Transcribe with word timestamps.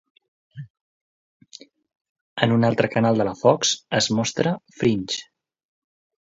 En 2.45 2.55
un 2.55 2.69
altre 2.71 2.89
canal 2.95 3.21
de 3.21 3.29
la 3.29 3.35
Fox, 3.43 3.75
es 4.01 4.09
mostra 4.21 4.55
"Fringe". 4.79 5.21